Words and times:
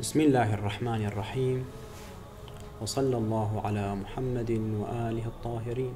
بسم 0.00 0.20
الله 0.20 0.54
الرحمن 0.54 1.04
الرحيم. 1.04 1.64
وصلى 2.80 3.16
الله 3.16 3.62
على 3.64 3.94
محمد 3.94 4.50
وآله 4.50 5.26
الطاهرين. 5.26 5.92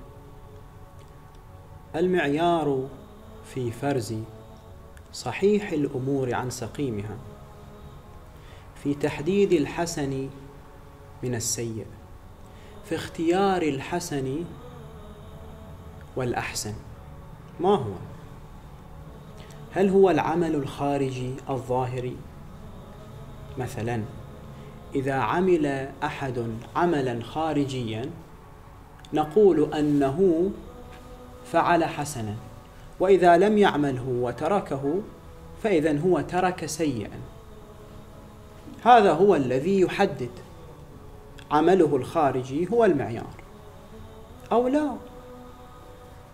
المعيار 1.96 2.88
في 3.54 3.70
فرز 3.70 4.14
صحيح 5.12 5.72
الأمور 5.72 6.34
عن 6.34 6.50
سقيمها. 6.50 7.16
في 8.82 8.94
تحديد 8.94 9.52
الحسن 9.52 10.28
من 11.22 11.34
السيء 11.34 11.86
في 12.84 12.94
اختيار 12.94 13.62
الحسن 13.62 14.44
والأحسن. 16.16 16.74
ما 17.60 17.74
هو؟ 17.74 17.92
هل 19.72 19.88
هو 19.88 20.10
العمل 20.10 20.54
الخارجي 20.54 21.34
الظاهري؟ 21.50 22.16
مثلا 23.58 24.02
إذا 24.94 25.14
عمل 25.14 25.88
أحد 26.04 26.44
عملا 26.76 27.22
خارجيا 27.22 28.10
نقول 29.12 29.74
أنه 29.74 30.50
فعل 31.52 31.84
حسنا 31.84 32.34
وإذا 33.00 33.36
لم 33.36 33.58
يعمله 33.58 34.08
وتركه 34.08 35.00
فإذا 35.62 36.00
هو 36.00 36.20
ترك 36.20 36.66
سيئا. 36.66 37.20
هذا 38.84 39.12
هو 39.12 39.34
الذي 39.34 39.80
يحدد 39.80 40.30
عمله 41.50 41.96
الخارجي 41.96 42.68
هو 42.72 42.84
المعيار. 42.84 43.34
أو 44.52 44.68
لا 44.68 44.90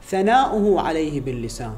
ثناؤه 0.04 0.80
عليه 0.80 1.20
باللسان 1.20 1.76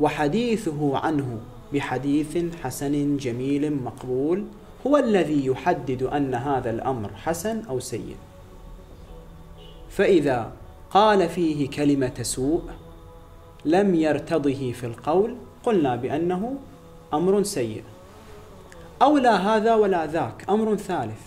وحديثه 0.00 0.98
عنه 0.98 1.40
بحديث 1.74 2.54
حسن 2.62 3.16
جميل 3.16 3.82
مقبول 3.82 4.44
هو 4.86 4.96
الذي 4.96 5.46
يحدد 5.46 6.02
أن 6.02 6.34
هذا 6.34 6.70
الأمر 6.70 7.10
حسن 7.14 7.62
أو 7.68 7.80
سيء. 7.80 8.16
فإذا 9.90 10.52
قال 10.90 11.28
فيه 11.28 11.70
كلمة 11.70 12.14
سوء 12.22 12.62
لم 13.64 13.94
يرتضه 13.94 14.72
في 14.72 14.86
القول 14.86 15.36
قلنا 15.64 15.96
بأنه 15.96 16.56
أمر 17.14 17.42
سيء. 17.42 17.82
أو 19.02 19.18
لا 19.18 19.36
هذا 19.36 19.74
ولا 19.74 20.06
ذاك 20.06 20.44
أمر 20.50 20.76
ثالث. 20.76 21.22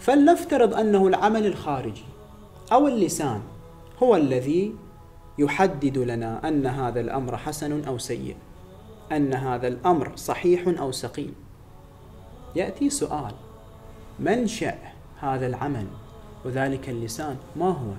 فلنفترض 0.00 0.74
أنه 0.74 1.06
العمل 1.06 1.46
الخارجي 1.46 2.04
أو 2.72 2.88
اللسان 2.88 3.40
هو 4.02 4.16
الذي 4.16 4.74
يحدد 5.38 5.98
لنا 5.98 6.48
أن 6.48 6.66
هذا 6.66 7.00
الأمر 7.00 7.36
حسن 7.36 7.84
أو 7.84 7.98
سيء. 7.98 8.36
أن 9.12 9.34
هذا 9.34 9.68
الأمر 9.68 10.12
صحيح 10.16 10.80
أو 10.80 10.92
سقيم. 10.92 11.34
يأتي 12.56 12.90
سؤال 12.90 13.32
منشا 14.18 14.78
هذا 15.20 15.46
العمل 15.46 15.86
وذلك 16.44 16.88
اللسان؟ 16.88 17.36
ما 17.56 17.68
هو؟ 17.68 17.92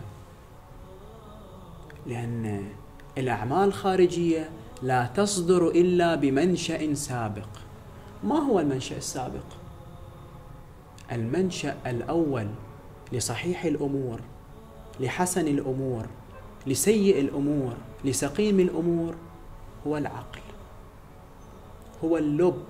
لأن 2.05 2.69
الأعمال 3.17 3.67
الخارجيه 3.67 4.50
لا 4.83 5.05
تصدر 5.05 5.67
إلا 5.67 6.16
بمنشأ 6.16 6.94
سابق. 6.94 7.47
ما 8.23 8.35
هو 8.35 8.59
المنشأ 8.59 8.97
السابق؟ 8.97 9.45
المنشأ 11.11 11.75
الأول 11.85 12.47
لصحيح 13.11 13.66
الأمور 13.66 14.19
لحسن 15.00 15.47
الأمور 15.47 16.05
لسيء 16.67 17.19
الأمور 17.19 17.73
لسقيم 18.05 18.59
الأمور 18.59 19.16
هو 19.88 19.97
العقل. 19.97 20.47
هو 22.03 22.17
اللب 22.17 22.64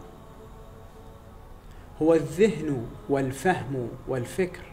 هو 2.01 2.13
الذهن 2.13 2.87
والفهم 3.09 3.89
والفكر. 4.07 4.63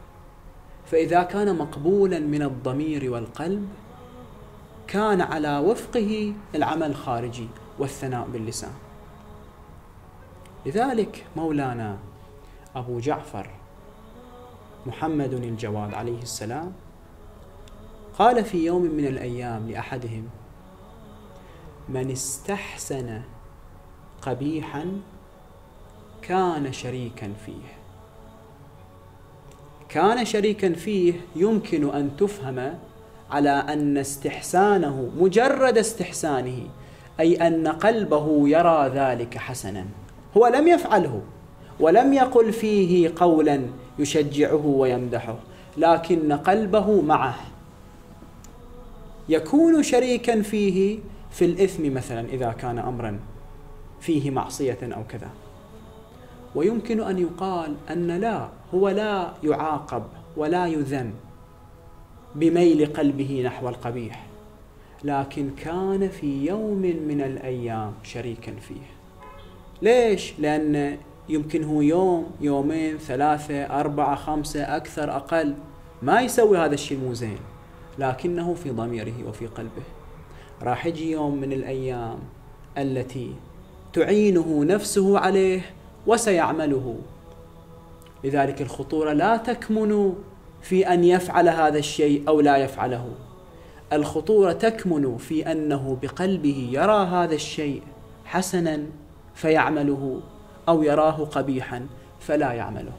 فإذا 0.86 1.22
كان 1.22 1.59
مقبولا 1.59 2.19
من 2.19 2.42
الضمير 2.42 3.10
والقلب 3.10 3.69
كان 4.87 5.20
على 5.20 5.59
وفقه 5.59 6.34
العمل 6.54 6.91
الخارجي 6.91 7.48
والثناء 7.78 8.28
باللسان. 8.32 8.72
لذلك 10.66 11.26
مولانا 11.36 11.98
أبو 12.76 12.98
جعفر 12.98 13.50
محمد 14.86 15.32
الجواد 15.32 15.94
عليه 15.94 16.22
السلام 16.22 16.72
قال 18.19 18.44
في 18.44 18.65
يوم 18.65 18.82
من 18.82 19.06
الأيام 19.06 19.71
لأحدهم 19.71 20.28
من 21.88 22.10
استحسن 22.10 23.22
قبيحا 24.26 24.86
كان 26.22 26.72
شريكا 26.72 27.32
فيه. 27.46 27.74
كان 29.88 30.24
شريكا 30.24 30.72
فيه 30.72 31.14
يمكن 31.36 31.94
أن 31.94 32.16
تفهم 32.16 32.74
على 33.30 33.50
أن 33.50 33.98
استحسانه 33.98 35.10
مجرد 35.18 35.78
استحسانه 35.78 36.58
أي 37.20 37.46
أن 37.46 37.68
قلبه 37.68 38.48
يرى 38.48 38.90
ذلك 38.94 39.38
حسنا. 39.38 39.86
هو 40.36 40.46
لم 40.46 40.68
يفعله 40.68 41.22
ولم 41.80 42.12
يقل 42.12 42.52
فيه 42.52 43.12
قولا 43.16 43.62
يشجعه 43.98 44.66
ويمدحه 44.66 45.36
لكن 45.76 46.32
قلبه 46.32 47.00
معه. 47.02 47.34
يكون 49.28 49.82
شريكا 49.82 50.42
فيه 50.42 50.98
في 51.30 51.44
الإثم 51.44 51.94
مثلا 51.94 52.28
إذا 52.28 52.52
كان 52.52 52.78
امرا. 52.78 53.20
فيه 54.04 54.31
معصية 54.31 54.78
أو 54.82 55.04
كذا. 55.09 55.31
ويمكن 56.54 57.00
أن 57.00 57.19
يقال 57.19 57.75
أن 57.91 58.10
لا 58.10 58.48
هو 58.75 58.88
لا 58.88 59.32
يعاقب 59.44 60.03
ولا 60.37 60.66
يذم 60.66 61.12
بميل 62.34 62.87
قلبه 62.87 63.42
نحو 63.47 63.69
القبيح 63.69 64.26
لكن 65.04 65.50
كان 65.50 66.09
في 66.09 66.47
يوم 66.47 66.82
من 66.82 67.20
الأيام 67.20 67.92
شريكا 68.03 68.53
فيه. 68.54 68.87
ليش؟ 69.82 70.34
لأن 70.38 70.98
يمكن 71.28 71.65
هو 71.65 71.81
يوم 71.81 72.31
يومين 72.41 72.98
ثلاثة 72.98 73.81
أربعة 73.81 74.15
خمسة 74.15 74.76
أكثر 74.76 75.16
أقل 75.16 75.54
ما 76.03 76.21
يسوي 76.21 76.59
هذا 76.59 76.75
الشيء 76.75 76.98
مو 76.98 77.15
زين 77.15 77.38
لكنه 77.98 78.54
في 78.54 78.71
ضميره 78.71 79.28
وفي 79.28 79.47
قلبه. 79.47 79.82
راح 80.62 80.86
يجي 80.86 81.10
يوم 81.10 81.41
من 81.41 81.53
الأيام 81.53 82.19
التي 82.78 83.34
تعينه 83.94 84.65
نفسه 84.65 85.19
عليه 85.19 85.60
وسيعمله. 86.06 86.99
لذلك 88.25 88.62
الخطورة 88.62 89.12
لا 89.12 89.37
تكمن 89.37 90.15
في 90.62 90.88
أن 90.88 91.05
يفعل 91.05 91.49
هذا 91.49 91.78
الشيء 91.78 92.28
أو 92.28 92.41
لا 92.41 92.56
يفعله. 92.56 93.09
الخطورة 93.93 94.53
تكمن 94.53 95.16
في 95.16 95.53
أنه 95.53 95.99
بقلبه 96.03 96.69
يرى 96.72 97.06
هذا 97.06 97.34
الشيء 97.34 97.83
حسنا 98.25 98.83
فيعمله 99.34 100.21
أو 100.69 100.83
يراه 100.83 101.25
قبيحا 101.25 101.87
فلا 102.21 102.53
يعمله. 102.53 102.93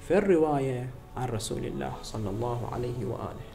في 0.00 0.18
الرواية 0.18 0.90
عن 1.16 1.28
رسول 1.28 1.64
الله 1.64 1.92
صلى 2.02 2.30
الله 2.30 2.68
عليه 2.72 3.04
وآله. 3.04 3.49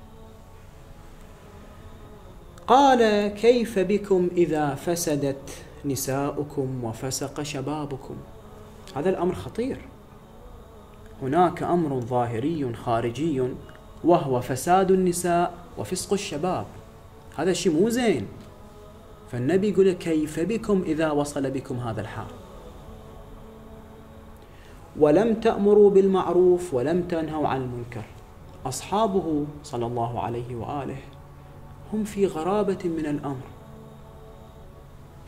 قال 2.67 3.27
كيف 3.27 3.79
بكم 3.79 4.29
إذا 4.37 4.75
فسدت 4.75 5.49
نساؤكم 5.85 6.83
وفسق 6.83 7.43
شبابكم؟ 7.43 8.15
هذا 8.95 9.09
الأمر 9.09 9.35
خطير. 9.35 9.77
هناك 11.21 11.63
أمر 11.63 11.99
ظاهري 11.99 12.73
خارجي 12.73 13.43
وهو 14.03 14.41
فساد 14.41 14.91
النساء 14.91 15.53
وفسق 15.77 16.13
الشباب. 16.13 16.65
هذا 17.37 17.53
شيء 17.53 17.73
مو 17.73 17.89
زين. 17.89 18.27
فالنبي 19.31 19.69
يقول 19.69 19.91
كيف 19.91 20.39
بكم 20.39 20.81
إذا 20.85 21.11
وصل 21.11 21.51
بكم 21.51 21.77
هذا 21.77 22.01
الحال؟ 22.01 22.33
ولم 24.99 25.33
تأمروا 25.33 25.89
بالمعروف 25.89 26.73
ولم 26.73 27.01
تنهوا 27.01 27.47
عن 27.47 27.61
المنكر. 27.61 28.03
أصحابه 28.65 29.45
صلى 29.63 29.85
الله 29.85 30.19
عليه 30.19 30.55
وآله 30.55 30.97
هم 31.95 32.03
في 32.03 32.27
غرابة 32.27 32.77
من 32.85 33.05
الأمر. 33.05 33.45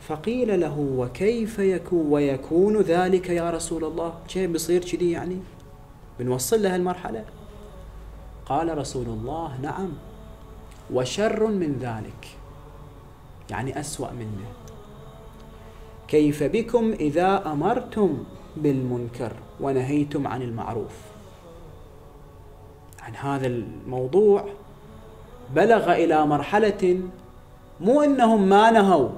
فقيل 0.00 0.60
له 0.60 0.78
وكيف 0.78 1.58
يكون 1.58 2.06
ويكون 2.06 2.80
ذلك 2.80 3.28
يا 3.28 3.50
رسول 3.50 3.84
الله؟ 3.84 4.14
كيف 4.28 4.50
بيصير 4.50 4.84
كذي 4.84 5.10
يعني؟ 5.10 5.38
بنوصل 6.18 6.62
له 6.62 6.76
المرحلة؟ 6.76 7.24
قال 8.46 8.78
رسول 8.78 9.06
الله 9.06 9.60
نعم. 9.62 9.92
وشر 10.92 11.46
من 11.46 11.78
ذلك. 11.80 12.28
يعني 13.50 13.80
أسوأ 13.80 14.12
منه. 14.12 14.44
كيف 16.08 16.42
بكم 16.42 16.92
إذا 16.92 17.52
أمرتم 17.52 18.24
بالمنكر 18.56 19.32
ونهيتم 19.60 20.26
عن 20.26 20.42
المعروف؟ 20.42 20.96
عن 23.00 23.14
هذا 23.16 23.46
الموضوع 23.46 24.48
بلغ 25.54 25.92
إلى 25.92 26.26
مرحلة 26.26 27.00
مو 27.80 28.02
إنهم 28.02 28.48
ما 28.48 28.70
نهوا 28.70 29.08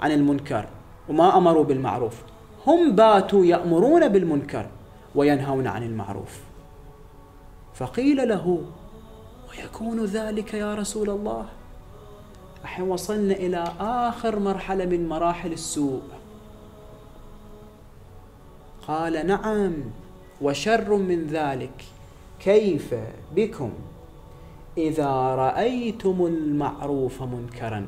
عن 0.00 0.12
المنكر 0.12 0.66
وما 1.08 1.36
أمروا 1.36 1.64
بالمعروف. 1.64 2.22
هم 2.66 2.92
باتوا 2.96 3.44
يأمرون 3.44 4.08
بالمنكر 4.08 4.66
وينهون 5.14 5.66
عن 5.66 5.82
المعروف. 5.82 6.40
فقيل 7.74 8.28
له 8.28 8.62
ويكون 9.50 10.04
ذلك 10.04 10.54
يا 10.54 10.74
رسول 10.74 11.10
الله؟ 11.10 11.46
الحين 12.62 12.88
وصلنا 12.88 13.34
إلى 13.34 13.64
آخر 13.80 14.38
مرحلة 14.38 14.84
من 14.84 15.08
مراحل 15.08 15.52
السوء. 15.52 16.02
قال 18.88 19.26
نعم 19.26 19.72
وشر 20.42 20.94
من 20.94 21.26
ذلك. 21.26 21.84
كيف 22.40 22.94
بكم؟ 23.36 23.70
إذا 24.78 25.10
رأيتم 25.34 26.26
المعروف 26.26 27.22
منكرا 27.22 27.86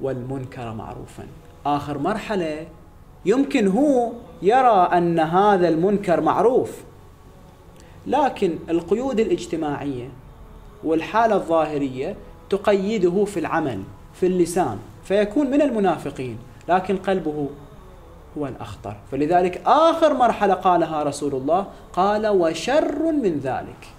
والمنكر 0.00 0.72
معروفا. 0.72 1.26
آخر 1.66 1.98
مرحلة 1.98 2.66
يمكن 3.24 3.68
هو 3.68 4.12
يرى 4.42 4.88
أن 4.92 5.18
هذا 5.18 5.68
المنكر 5.68 6.20
معروف 6.20 6.82
لكن 8.06 8.58
القيود 8.70 9.20
الاجتماعية 9.20 10.08
والحالة 10.84 11.34
الظاهرية 11.34 12.16
تقيده 12.50 13.24
في 13.24 13.40
العمل 13.40 13.82
في 14.14 14.26
اللسان 14.26 14.78
فيكون 15.04 15.50
من 15.50 15.62
المنافقين 15.62 16.38
لكن 16.68 16.96
قلبه 16.96 17.48
هو 18.38 18.46
الأخطر. 18.46 18.96
فلذلك 19.10 19.62
آخر 19.66 20.14
مرحلة 20.14 20.54
قالها 20.54 21.02
رسول 21.02 21.34
الله 21.34 21.66
قال 21.92 22.26
وشر 22.26 23.12
من 23.12 23.40
ذلك. 23.42 23.93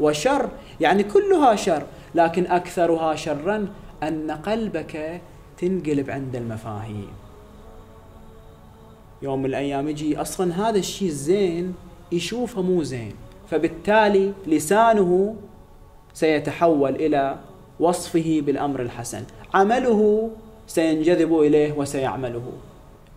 وشر 0.00 0.48
يعني 0.80 1.02
كلها 1.02 1.56
شر 1.56 1.82
لكن 2.14 2.46
أكثرها 2.46 3.14
شرا 3.14 3.68
أن 4.02 4.30
قلبك 4.30 5.20
تنقلب 5.58 6.10
عند 6.10 6.36
المفاهيم. 6.36 7.08
يوم 9.22 9.38
من 9.38 9.46
الأيام 9.46 9.88
يجي 9.88 10.20
أصلا 10.20 10.68
هذا 10.68 10.78
الشيء 10.78 11.08
زين 11.08 11.74
يشوفه 12.12 12.62
مو 12.62 12.82
زين 12.82 13.12
فبالتالي 13.50 14.32
لسانه 14.46 15.36
سيتحول 16.14 16.94
إلى 16.94 17.36
وصفه 17.80 18.42
بالأمر 18.46 18.82
الحسن. 18.82 19.24
عمله 19.54 20.30
سينجذب 20.66 21.40
إليه 21.40 21.72
وسيعمله. 21.72 22.52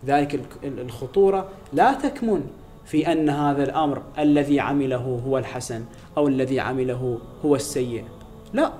ذلك 0.06 0.40
الخطورة 0.64 1.48
لا 1.72 1.92
تكمن. 1.92 2.59
في 2.84 3.12
أن 3.12 3.28
هذا 3.28 3.62
الأمر 3.62 4.02
الذي 4.18 4.60
عمله 4.60 5.22
هو 5.26 5.38
الحسن 5.38 5.84
أو 6.16 6.28
الذي 6.28 6.60
عمله 6.60 7.18
هو 7.44 7.54
السيء. 7.54 8.04
لا 8.52 8.72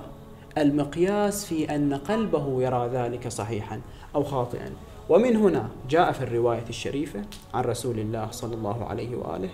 المقياس 0.57 1.45
في 1.45 1.75
أن 1.75 1.93
قلبه 1.93 2.61
يرى 2.61 2.87
ذلك 2.87 3.27
صحيحا 3.27 3.81
أو 4.15 4.23
خاطئا. 4.23 4.71
ومن 5.09 5.35
هنا 5.35 5.69
جاء 5.89 6.11
في 6.11 6.23
الرواية 6.23 6.65
الشريفة 6.69 7.21
عن 7.53 7.63
رسول 7.63 7.99
الله 7.99 8.31
صلى 8.31 8.55
الله 8.55 8.85
عليه 8.85 9.15
وآله 9.15 9.49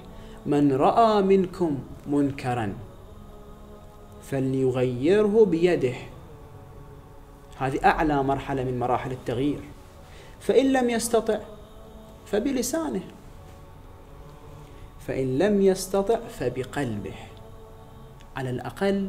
من 0.45 0.73
رأى 0.73 1.21
منكم 1.21 1.79
منكرا 2.07 2.73
فليغيره 4.21 5.45
بيده. 5.45 5.95
هذه 7.57 7.85
أعلى 7.85 8.23
مرحلة 8.23 8.63
من 8.63 8.79
مراحل 8.79 9.11
التغيير. 9.11 9.59
فإن 10.39 10.73
لم 10.73 10.89
يستطع 10.89 11.39
فبلسانه. 12.25 13.01
فإن 15.07 15.37
لم 15.37 15.61
يستطع 15.61 16.19
فبقلبه. 16.39 17.13
على 18.35 18.49
الأقل 18.49 19.07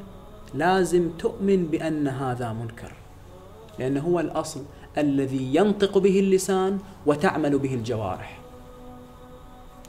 لازم 0.55 1.11
تؤمن 1.19 1.67
بأن 1.67 2.09
هذا 2.09 2.53
منكر. 2.53 2.93
لأنه 3.79 4.01
هو 4.01 4.21
الأصل 4.21 4.63
الذي 4.99 5.55
ينطق 5.55 5.99
به 5.99 6.21
اللسان 6.21 6.79
وتعمل 7.07 7.59
به 7.59 7.75
الجوارح. 7.75 8.39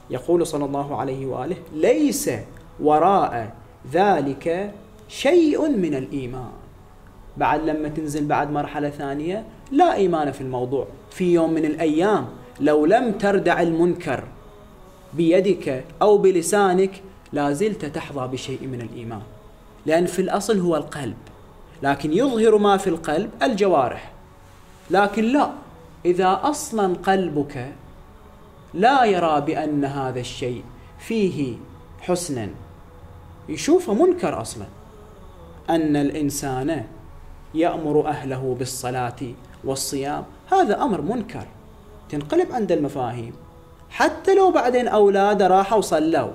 يقول 0.09 0.47
صلى 0.47 0.65
الله 0.65 0.95
عليه 0.95 1.25
وآله 1.25 1.55
ليس 1.73 2.29
وراء 2.79 3.55
ذلك 3.91 4.73
شيء 5.07 5.69
من 5.69 5.95
الإيمان. 5.95 6.51
بعد 7.37 7.69
لما 7.69 7.89
تنزل 7.89 8.25
بعد 8.27 8.51
مرحلة 8.51 8.89
ثانية 8.89 9.45
لا 9.71 9.93
إيمان 9.93 10.31
في 10.31 10.41
الموضوع. 10.41 10.87
في 11.09 11.33
يوم 11.33 11.53
من 11.53 11.65
الأيام 11.65 12.27
لو 12.59 12.85
لم 12.85 13.11
تردع 13.11 13.61
المنكر 13.61 14.23
بيدك 15.13 15.85
أو 16.01 16.17
بلسانك 16.17 17.01
لا 17.33 17.53
زلت 17.53 17.85
تحظى 17.85 18.27
بشيء 18.27 18.67
من 18.67 18.81
الإيمان. 18.81 19.21
لأن 19.85 20.05
في 20.05 20.21
الأصل 20.21 20.59
هو 20.59 20.75
القلب 20.75 21.17
لكن 21.83 22.13
يظهر 22.13 22.57
ما 22.57 22.77
في 22.77 22.87
القلب 22.87 23.29
الجوارح. 23.43 24.11
لكن 24.91 25.23
لا 25.23 25.51
إذا 26.05 26.39
أصلا 26.43 26.95
قلبك 26.95 27.71
لا 28.73 29.05
يرى 29.05 29.41
بأن 29.41 29.85
هذا 29.85 30.19
الشيء 30.19 30.63
فيه 30.99 31.55
حسنا. 32.01 32.49
يشوفه 33.49 33.93
منكر 33.93 34.41
أصلا. 34.41 34.65
أن 35.69 35.95
الإنسان 35.95 36.85
يأمر 37.53 38.07
أهله 38.07 38.55
بالصلاة 38.59 39.19
والصيام 39.63 40.23
هذا 40.51 40.81
أمر 40.81 41.01
منكر. 41.01 41.47
تنقلب 42.09 42.51
عند 42.51 42.71
المفاهيم. 42.71 43.33
حتى 43.89 44.35
لو 44.35 44.51
بعدين 44.51 44.87
أولاده 44.87 45.47
راحوا 45.47 45.77
وصلوا 45.77 46.29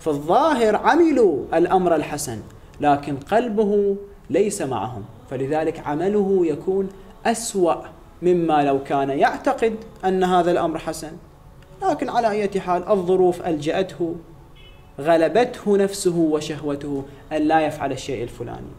في 0.00 0.06
الظاهر 0.06 0.76
عملوا 0.76 1.44
الأمر 1.54 1.94
الحسن 1.94 2.38
لكن 2.80 3.16
قلبه 3.16 3.96
ليس 4.30 4.62
معهم. 4.62 5.04
فلذلك 5.30 5.86
عمله 5.86 6.40
يكون 6.46 6.88
أسوأ 7.26 7.74
مما 8.22 8.64
لو 8.64 8.84
كان 8.84 9.10
يعتقد 9.10 9.76
أن 10.04 10.24
هذا 10.24 10.50
الأمر 10.50 10.78
حسن. 10.78 11.12
لكن 11.82 12.08
على 12.08 12.30
أي 12.30 12.60
حال 12.60 12.88
الظروف 12.88 13.46
ألجأته 13.46 14.16
غلبته 15.00 15.76
نفسه 15.76 16.16
وشهوته 16.16 17.04
أن 17.32 17.42
لا 17.42 17.60
يفعل 17.60 17.92
الشيء 17.92 18.22
الفلاني. 18.22 18.72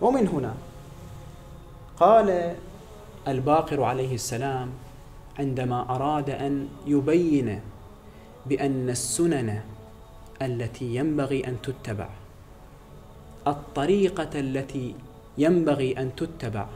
ومن 0.00 0.28
هنا 0.28 0.54
قال 2.00 2.54
الباقر 3.28 3.82
عليه 3.82 4.14
السلام 4.14 4.68
عندما 5.38 5.94
أراد 5.94 6.30
أن 6.30 6.68
يبين 6.86 7.60
بأن 8.46 8.90
السنن 8.90 9.60
التي 10.42 10.94
ينبغي 10.94 11.46
أن 11.46 11.56
تتبع 11.62 12.08
الطريقة 13.46 14.40
التي 14.40 14.94
ينبغي 15.38 15.98
أن 15.98 16.16
تتبع 16.16 16.66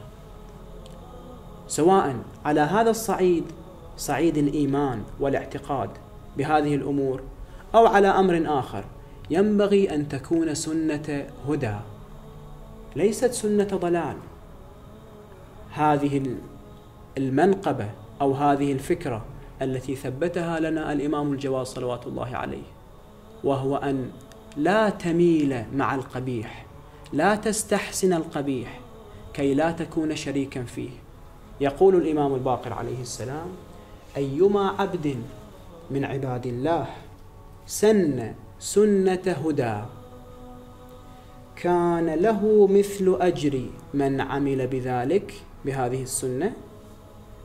سواء 1.67 2.15
على 2.45 2.61
هذا 2.61 2.89
الصعيد 2.89 3.43
صعيد 3.97 4.37
الإيمان 4.37 5.03
والاعتقاد 5.19 5.89
بهذه 6.37 6.75
الأمور 6.75 7.21
أو 7.75 7.87
على 7.87 8.07
أمر 8.07 8.59
آخر 8.59 8.83
ينبغي 9.29 9.95
أن 9.95 10.09
تكون 10.09 10.55
سنة 10.55 11.25
هدى 11.49 11.75
ليست 12.95 13.31
سنة 13.31 13.63
ضلال. 13.63 14.15
هذه 15.71 16.35
المنقبة 17.17 17.89
أو 18.21 18.33
هذه 18.33 18.71
الفكرة 18.71 19.25
التي 19.61 19.95
ثبتها 19.95 20.59
لنا 20.59 20.93
الإمام 20.93 21.33
الجواد 21.33 21.65
صلوات 21.65 22.07
الله 22.07 22.35
عليه 22.35 22.63
وهو 23.43 23.75
أن 23.75 24.11
لا 24.57 24.89
تميل 24.89 25.63
مع 25.73 25.95
القبيح 25.95 26.65
لا 27.13 27.35
تستحسن 27.35 28.13
القبيح 28.13 28.79
كي 29.33 29.53
لا 29.53 29.71
تكون 29.71 30.15
شريكا 30.15 30.63
فيه. 30.63 30.89
يقول 31.61 31.95
الإمام 31.95 32.33
الباقر 32.33 32.73
عليه 32.73 33.01
السلام 33.01 33.47
أيما 34.17 34.75
عبد 34.79 35.15
من 35.91 36.05
عباد 36.05 36.45
الله 36.45 36.87
سن 37.65 38.33
سنة 38.59 39.35
هدى 39.45 39.81
كان 41.55 42.09
له 42.09 42.67
مثل 42.67 43.17
أجر 43.21 43.61
من 43.93 44.21
عمل 44.21 44.67
بذلك 44.67 45.33
بهذه 45.65 46.03
السنة. 46.03 46.53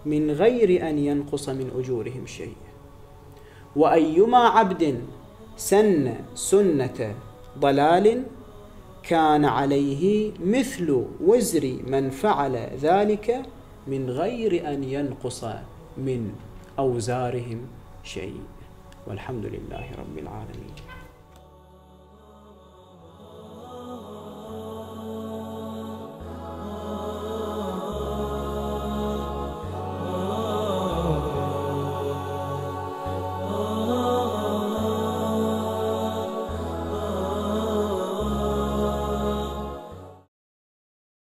من 0.08 0.30
غير 0.30 0.88
أن 0.88 0.98
ينقص 0.98 1.48
من 1.48 1.68
أجورهم 1.78 2.24
شيء. 2.26 2.56
وأيما 3.76 4.38
عبد 4.38 4.82
سن 5.56 6.14
سنة 6.34 7.14
ضلال 7.58 8.06
كان 9.02 9.44
عليه 9.44 10.32
مثل 10.40 11.04
وزر 11.20 11.64
من 11.86 12.10
فعل 12.10 12.54
ذلك 12.80 13.42
من 13.86 14.10
غير 14.10 14.52
أن 14.72 14.84
ينقص 14.84 15.44
من 16.00 16.32
أوزارهم 16.78 17.60
شيء. 18.04 18.40
والحمد 19.06 19.44
لله 19.44 19.86
رب 19.98 20.16
العالمين. 20.18 20.87